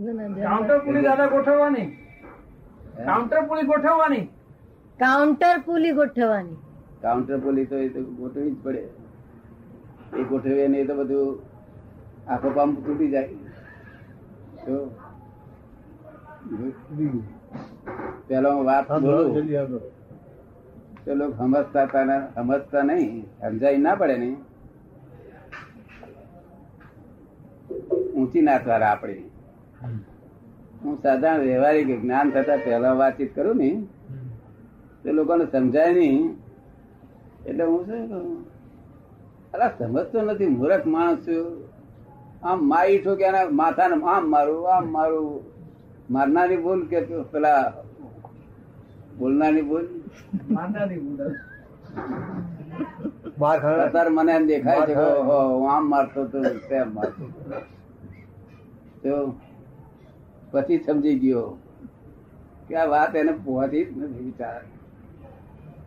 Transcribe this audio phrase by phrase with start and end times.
[0.00, 1.86] Counter pulley દાદા ગોઠવવાની.
[3.08, 4.24] Counter pulley ગોઠવવાની.
[4.98, 6.56] કાઉન્ટર પુલી ગોઠવવાની.
[7.02, 8.82] કાઉન્ટર પોલી તો એ તો ગોઠવી જ પડે.
[10.20, 11.28] એ ગોઠવીએ એ તો બધું
[12.32, 13.28] આખો પંપ તૂટી જાય.
[14.66, 14.74] તો
[18.28, 19.80] પેલો વાત બોલું.
[21.04, 21.86] તો લોકો સમજતા
[22.34, 24.30] સમજતા નહીં સમજાય ના પડે ને.
[28.14, 29.29] ઊંચી નાચવાર આપણી.
[29.80, 33.70] હું સાધારણ વ્યવહારિક જ્ઞાન થતા પહેલા વાતચીત કરું ને
[35.02, 36.22] તે લોકોને સમજાય નહીં.
[37.48, 38.38] એટલે હું શું કરું?
[39.54, 41.46] અરે સમજતો નથી મૂર્ખ માણસ છું.
[42.42, 45.28] આમ મારી છું કે એના માથાને આમ મારું આમ મારું.
[46.14, 46.98] મારનારી ભૂલ કે
[47.32, 47.62] પેલા
[49.18, 49.86] બોલનારી ભૂલ?
[50.56, 51.20] મારનારી ભૂલ.
[53.84, 54.94] અત્યારે મને એમ દેખાય છે
[55.28, 56.38] હું આમ મારતો તો
[56.68, 57.24] તેમ મારતો.
[59.02, 59.12] તો
[60.52, 61.48] પછી સમજી ગયો
[62.66, 64.62] કે આ વાત એને પહોંચી જ નથી વિચાર.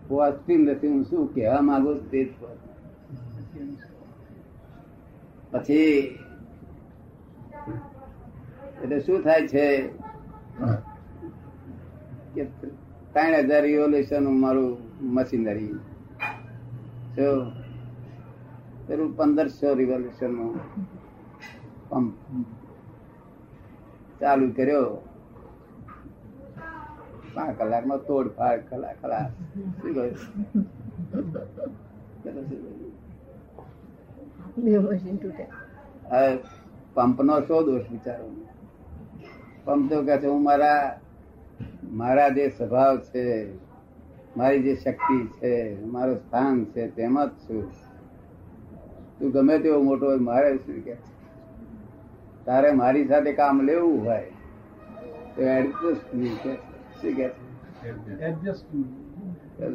[0.07, 0.91] પહોંચતી નથી.
[0.93, 2.31] હું શું કહેવા માંગુ તે જ
[5.51, 5.95] પછી
[8.81, 9.65] એટલે શું થાય છે
[12.33, 12.43] કે
[13.13, 14.71] ત્રણ હજાર રિવોલ્યુશન મારું
[15.15, 15.75] મશીનરી
[17.15, 17.27] જો
[18.85, 20.33] પેલું પંદરસો રિવોલ્યુશન
[21.89, 22.11] પંપ.
[24.23, 24.85] ચાલુ કર્યો.
[27.33, 29.31] પાંચ કલાકમાં તોડ ફાડ કલાક કલાક.
[29.81, 29.95] શું
[36.11, 36.37] હવે
[36.93, 38.25] પંપનો શો દોષ વિચારો?
[39.65, 40.99] પંપ તો કહે છે હું મારા
[41.91, 43.23] મારા જે સ્વભાવ છે
[44.37, 45.53] મારી જે શક્તિ છે
[45.85, 47.65] મારું સ્થાન છે તેમાં જ છું.
[49.19, 51.12] તું ગમે તેવો મોટો હોય મારે શું કે છે?
[52.45, 54.31] તારે મારી સાથે કામ લેવું હોય,
[55.35, 55.41] તો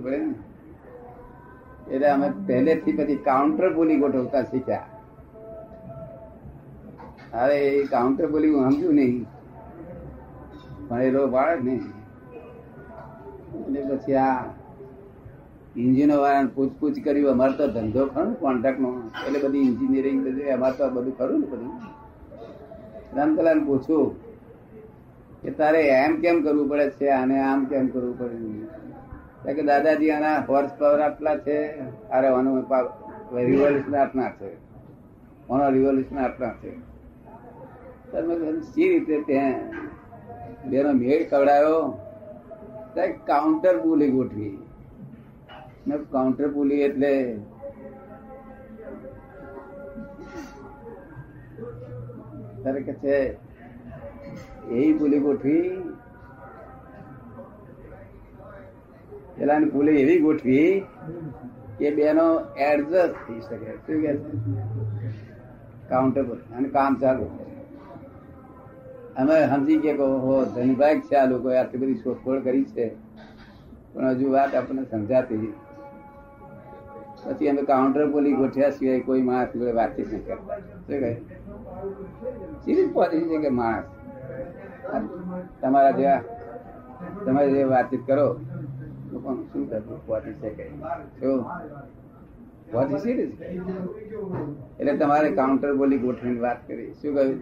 [0.06, 0.34] ને?
[1.94, 4.86] એટલે અમે પહેલેથી પછી કાઉન્ટર બોલી ગોઠવતા શીખ્યા.
[7.34, 9.26] અરે, એ કાઉન્ટર બોલી હું સમજુ નહીં.
[11.10, 11.80] લોકો બાળક નહીં.
[13.64, 14.44] એટલે પછી આ
[15.76, 19.10] ઇન્જિનો વાળાને પૂછપૂછ કર્યું અમારે તો ધંધો ખરો ને કોન્ટ્રાક્ટ નો.
[19.26, 21.98] એટલે બધી એન્જિનિયરિંગ બધું, અમારે તો બધું ખરું ને બધું.
[23.16, 24.08] રામકલાને પૂછ્યું
[25.42, 27.08] કે તારે એમ કેમ કરવું પડે છે?
[27.10, 31.58] આને આમ કેમ કરવું પડે કે દાદાજી, આના હોર્સ પાવર આટલા છે,
[32.10, 32.56] અરે આનું
[33.46, 34.50] રિવોલ્યુશન આટલા છે.
[35.50, 36.72] આનો રિવોલ્યુશન આટલા છે.
[38.12, 39.54] તમે સી રીતે ત્યાં
[40.70, 41.76] બેનો મેળ કવડાયો
[43.26, 44.58] કાઉન્ટર પુલી ગોઠવી.
[45.86, 47.12] મેં કાઉન્ટર પુલી એટલે
[52.58, 53.16] તારે છે
[54.68, 55.68] એવી પુલી ગોઠવી
[59.70, 60.70] પુલી એવી ગોઠવી
[61.78, 62.28] કે બેનો
[62.62, 64.12] એડજસ્ટ થઈ શકે શું કે
[65.88, 67.28] કાઉન્ટેબલ અને કામ ચાલુ
[69.16, 69.92] અમે સમજી કે
[70.24, 72.90] હો ધનભાઈ છે આ લોકો આટલી બધી શોધખોળ કરી છે
[73.92, 75.54] પણ હજુ વાત આપણને સમજાતી હતી
[77.24, 81.12] પછી અમે કાઉન્ટર પોલી ગોઠ્યા સિવાય કોઈ માણસ જોડે વાતચીત નહીં કરતા શું કહે
[82.64, 83.86] સીધી પહોંચી છે કે માણસ.
[85.60, 86.20] તમારા જેવા
[87.24, 88.26] તમારી જે વાતચીત કરો,
[89.12, 89.98] લોકોનું શું થતું?
[90.06, 90.64] પહોંચી શકે
[92.72, 93.28] પહોંચી સીધી
[94.80, 97.36] એટલે તમારે કાઉન્ટર બોલી ગોઠવીને વાત કરી શું કહ્યું?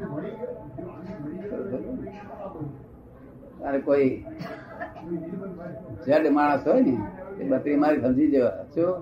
[3.60, 4.10] તારે કોઈ
[6.06, 6.96] જડ માણસ હોય ને,
[7.40, 8.56] એ બત્રી મારી સમજી જવા.
[8.74, 8.92] શું?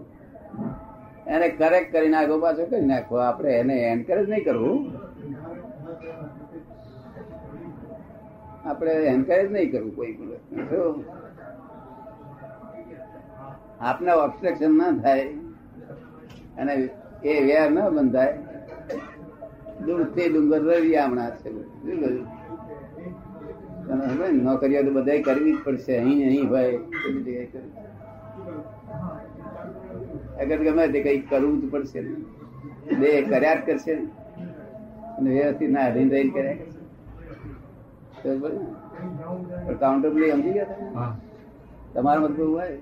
[1.26, 3.14] એને કરેક્ટ કરી નાખો, પાછો કરી નાખો.
[3.26, 4.78] આપણે એને એન્કરેજ નહીં કરવું.
[8.64, 11.04] આપણે એન્કરેજ નહીં કરવું કોઈ પણ શું
[13.80, 14.12] આપને
[14.76, 15.26] ના થાય
[16.58, 16.74] અને
[17.24, 18.38] એ વેર ન બંધાય
[19.86, 20.60] દૂરથી ડુંગર
[21.36, 21.50] છે
[23.84, 24.42] તને ખબર ને?
[24.42, 27.72] નોકરીઓ તો બધા કરવી જ પડશે અહીં અહીં હોય બધી જગ્યાએ કરવી.
[30.40, 32.00] અગર ગમે તે કઈ કરવું જ પડશે.
[32.98, 34.06] બે કર્યા જ કરશે ને.
[35.18, 36.56] અને વ્યવસ્થિત ના અધીન રહીને કર્યા?
[38.24, 41.06] પણ કાઉન્ટર સમજી ગયા તમે?
[41.94, 42.76] તમારા મતલબ હોય?